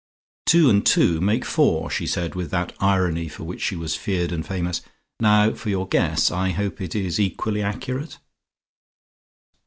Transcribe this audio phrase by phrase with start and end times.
[0.47, 4.31] "Two and two make four," she said with that irony for which she was feared
[4.31, 4.81] and famous.
[5.19, 6.31] "Now for your guess.
[6.31, 8.17] I hope it is equally accurate."